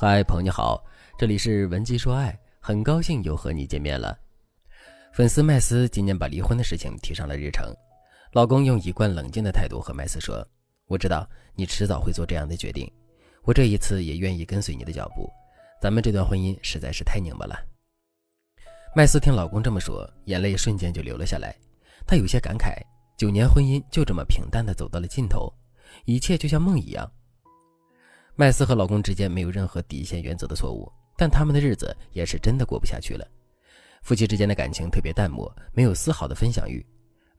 [0.00, 0.80] 嗨，朋友你好，
[1.18, 4.16] 这里是文姬说爱，很高兴又和你见面了。
[5.12, 7.74] 粉丝麦斯今年把离婚的事情提上了日程，
[8.30, 10.46] 老公用一贯冷静的态度和麦斯说
[10.86, 12.88] ：“我知道你迟早会做这样的决定，
[13.42, 15.28] 我这一次也愿意跟随你的脚步。
[15.82, 17.56] 咱们这段婚姻实在是太拧巴了。”
[18.94, 21.52] 麦斯听老公这么说，眼泪瞬间就流了下来，
[22.06, 22.80] 他有些感慨：
[23.16, 25.52] 九年婚姻就这么平淡的走到了尽头，
[26.04, 27.10] 一切就像梦一样。
[28.40, 33.26] 麦斯和老公之间没有任何底线原则的错误，但他们的日子也是真的过不下去了。
[34.04, 36.86] 夫妻之间的感情特别淡漠，没有丝毫的分享欲。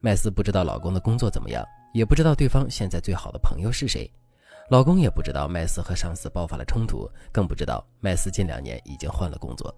[0.00, 4.12] 麦斯不知道老公的工作怎么样，也不知道对方现在最好的朋友是谁。
[4.68, 9.74] 老公也不知道麦斯和上司爆发了冲突，更不知道麦斯近两年已经换了工作。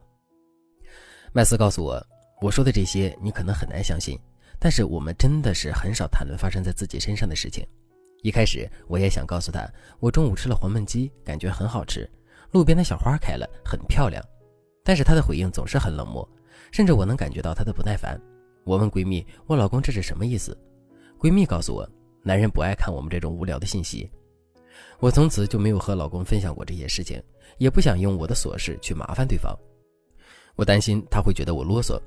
[1.33, 2.05] 麦斯告诉我，
[2.41, 4.19] 我说的这些你可能很难相信，
[4.59, 7.65] 但是我们真的是很少谈论发生在自己身上的事情。
[8.23, 9.69] 一开始我也想告诉他，
[10.01, 12.09] 我中午吃了黄焖鸡，感觉很好吃。
[12.53, 14.23] 路边的小花开了，很漂亮。
[14.85, 16.27] 但是他的回应总是很冷漠，
[16.71, 18.21] 甚至我能感觉到他的不耐烦。
[18.65, 20.57] 我问闺蜜：“我老公这是什么意思？”
[21.19, 21.89] 闺蜜告诉我
[22.23, 24.09] ：“男人不爱看我们这种无聊的信息。”
[25.01, 27.21] 我从此就没有和老公分享过这些事情，
[27.59, 29.57] 也不想用我的琐事去麻烦对方。
[30.55, 32.01] 我担心他会觉得我啰嗦。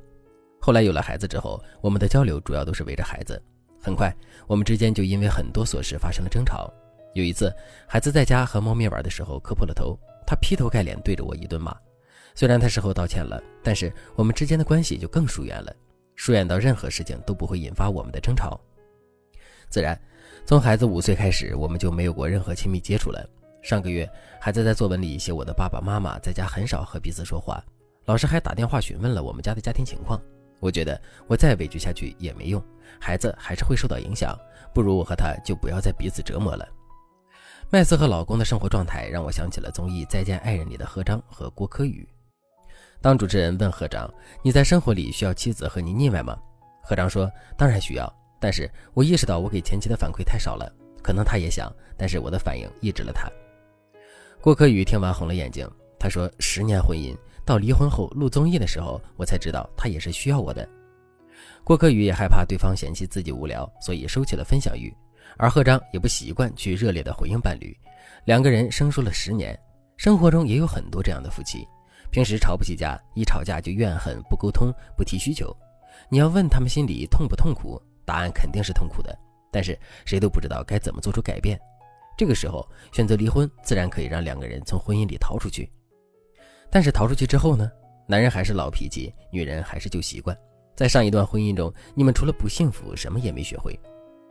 [0.62, 3.42] 后来有了孩子之后，我们的交流主要都是围着孩子。
[3.86, 4.12] 很快，
[4.48, 6.74] 我们之间就因为很多琐事发生了争吵。
[7.14, 7.56] 有一次，
[7.88, 11.72] 孩子在家和猫咪玩的时候磕破了头，他劈头盖脸对着我一顿骂。
[12.34, 15.72] 虽然他事后道歉了，但是我们之间的关系就更疏远了，
[16.16, 18.60] 疏远到任何事情都不会引发我们的争吵。
[19.70, 19.96] 自然，
[20.48, 23.24] 从孩子五岁开始，我们就没有过任何亲密接触了。
[23.62, 24.10] 上个月，
[24.42, 27.64] 孩子在作文里写我的爸爸妈妈在家很少和彼此说话，
[28.06, 30.20] 老师还打电话询问了我们家的家庭情况。
[30.60, 32.64] 我觉得我再委屈下去也没用，
[33.00, 34.38] 孩子还是会受到影响，
[34.74, 36.68] 不如我和他就不要再彼此折磨了。
[37.70, 42.08] 麦斯和老公的生活状态让我想起了综艺《再见爱人》里的何章和郭柯宇。
[43.02, 46.38] 当主持人问何章：“你在生活里需要妻子和你腻歪吗？”
[46.82, 50.72] 何章说：“当然需要，但是我意识到我给前妻的反馈太少了，
[51.04, 53.30] 可能他也想，但是我的反应抑制了他。”
[54.42, 55.70] 郭柯宇听完红了眼睛，
[56.00, 60.68] 他说：“十年婚姻。”到离婚后录综艺的时候，我才知道他也是需要我的。
[61.64, 64.94] 郭柯宇也害怕对方嫌弃自己无聊，所以收起了分享欲。
[65.38, 67.76] 而贺章也不习惯去热烈的回应伴侣。
[68.26, 69.58] 两个人生疏了十年，
[69.98, 71.68] 生活中也有很多这样的夫妻，
[72.10, 75.56] 平时吵不起架，一吵架就怨恨、不沟通、不提需求。
[76.10, 79.18] 你要问他们心里痛不痛苦，答案肯定是痛苦的。
[79.52, 81.60] 但是谁都不知道该怎么做出改变。
[82.18, 85.70] 这个时候选择离婚，自然可以让两个人从婚姻里逃出去。
[86.70, 87.72] 但是逃出去之后呢？
[88.08, 90.38] 男人还是老脾气，女人还是旧习惯。
[90.76, 93.80] 在上一段婚姻中，你们除了不幸福，什么也没学会。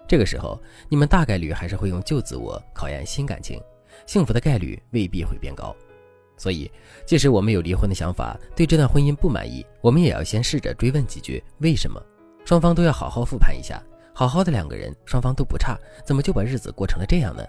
[0.06, 3.60] 这个时候，你们大概率还是会用旧自我考验新感情，
[4.06, 5.74] 幸福的概率未必会变高。
[6.36, 6.70] 所以，
[7.06, 12.00] 即使我们有离婚的想法，对这段婚姻不满意，我们也要先试着追问几句：为什么？
[12.44, 13.82] 双方都要好好复盘一下。
[14.12, 17.42] 好好的两个人，双方都不差，怎么就把日子过成了这样呢？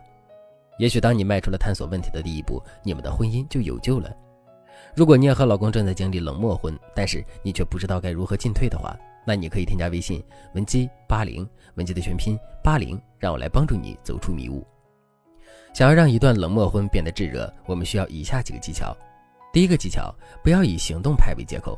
[0.80, 4.12] 也许当你迈出了探索问题的第一步，你们的婚姻就有救了。
[4.94, 10.24] 如果你也和老公正在经历冷漠婚，但是你却不知道该如何进退的话，那你可以添加微信
[10.54, 14.66] 文姬八零，文姬的全拼八零，让我来帮助你走出迷雾。
[15.74, 18.96] 想要让一段冷漠婚变得炙热，我们需要以下几个技巧。
[19.52, 20.14] 第一个技巧，
[20.44, 21.78] 不要以行动派为借口。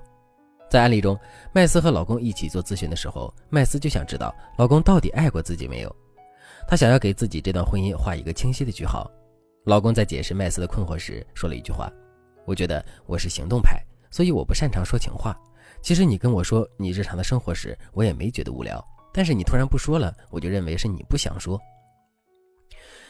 [0.70, 1.18] 在案例中，
[1.54, 5.96] 麦斯和老公一起做咨询的时候，麦斯就想知道老公到底爱过自己没有，
[6.68, 9.10] 他想要给自己这段婚姻画一个清晰的句号。
[9.66, 11.92] 老公在解释麦斯的困惑时，说了一句话。
[12.48, 13.78] 我觉得我是行动派，
[14.10, 15.38] 所以我不擅长说情话。
[15.82, 18.82] 其实你跟我说你日常的生活时，我也没觉得无聊。
[19.14, 21.60] 但是你突然不说了，我就认为是你不想说。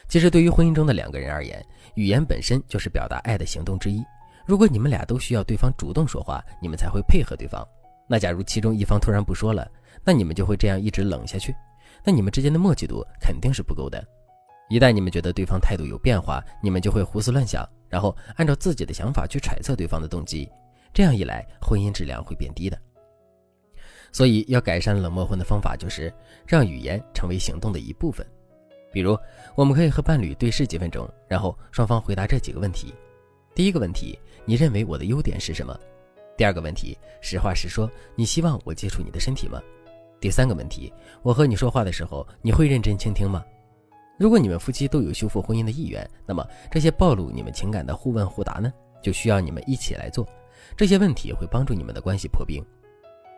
[0.07, 4.03] 其实对于婚姻中的两个人而言，语言本身就是表达爱的行动之一。
[4.43, 7.63] 如果你们俩都需要对方主动说话，你们才会配合对方。
[8.09, 9.69] 那假如其中一方突然不说了，
[10.03, 11.55] 那你们就会这样一直冷下去。
[12.03, 14.03] 那你们之间的默契度肯定是不够的。
[14.67, 17.63] 一旦你们觉得对方态度有变化，你们就会胡思乱想。
[17.89, 20.49] 然后按照自己的想法去揣测对方的动机，
[20.93, 22.79] 这样一来，婚姻质量会变低的。
[24.11, 26.11] 所以，要改善冷漠婚的方法就是
[26.45, 28.25] 让语言成为行动的一部分。
[28.91, 29.17] 比如，
[29.53, 32.93] 我们可以和伴侣对视几分钟，然后双方回答这几个问题：
[33.53, 35.77] 第一个问题，你认为我的优点是什么？
[36.37, 39.61] 第二个问题，实话实说，你希望我接触你的身体吗？
[40.19, 40.91] 第三个问题，
[41.21, 43.43] 我和你说话的时候，你会认真倾听吗？
[44.17, 50.27] 如果你们夫妻都有修复婚姻的意愿，那么这些暴露你们情感的互问互答呢，就需要你们一起来做。
[50.75, 52.65] 这些问题会帮助你们的关系破冰。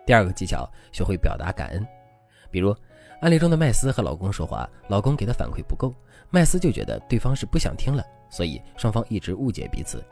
[0.06, 1.86] 第二个技巧，学会表达感恩。
[2.50, 2.76] 比如
[3.22, 5.94] 案例中的麦斯和老公说话，老公给的反馈不够，
[6.30, 10.04] 麦斯就觉得对方是不想听了，所以双方一直误解彼此。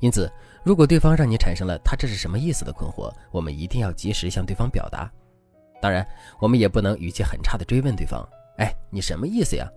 [0.00, 0.30] 因此，
[0.62, 5.10] 如果对方让你产生了他这是什么意思的困惑，我们一定要及时向对方表达。
[5.80, 6.06] 当然，
[6.38, 8.22] 我们也不能语气很差的追问对方
[8.58, 9.70] ：“哎，你什么意思呀？”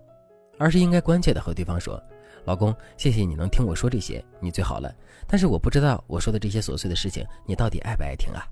[0.59, 2.01] 而是应该关切的和对方说
[2.45, 4.93] ：“老公，谢谢你能听我说这些，你最好了。
[5.27, 8.43] 但是我不知道我说的这些琐碎的事情，你到底爱不爱听啊？”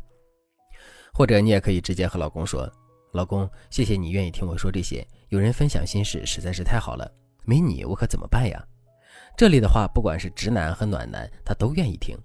[1.13, 2.69] 或者你也可以直接和老公说
[3.13, 7.09] ：“老公，谢谢你愿意听我说这些，有人分享心事实在是太好了，
[7.45, 8.63] 没你我可怎么办呀？”
[9.37, 12.17] 这里的话，不管是直男和暖男，他都愿意听。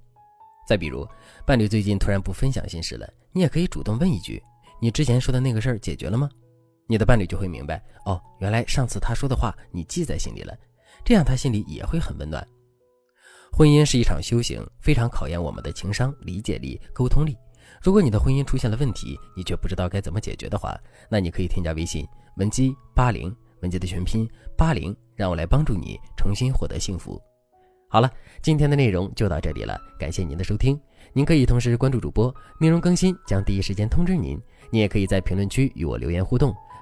[0.67, 1.09] 再比如，
[1.47, 4.43] 伴侣最近突然不分享心事了，你也可以主动问一句。
[4.81, 6.29] 你之前说的那个事儿解决了吗？
[6.91, 10.53] 你的伴侣就会明白哦，原来上次他说的话你记在心里了，
[11.05, 12.45] 这样他心里也会很温暖。
[13.53, 17.37] 婚姻是一场修行，非常考验我们的情商、理解力、沟通力。
[17.81, 20.77] 如果你的婚姻出现了问题，你却不知道该怎么解决的话，
[21.09, 22.05] 那你可以添加微信
[22.39, 23.33] 文姬八零，
[23.63, 27.23] 文姬的全拼八零，让我来帮助你重新获得幸福。
[27.89, 28.11] 好了，
[28.43, 30.77] 今天的内容就到这里了，感谢您的收听。
[31.13, 34.37] 您可以同时关注主播，内容更新将第一时间通知您。
[34.73, 36.55] 你也可以在评论区与我留言互动，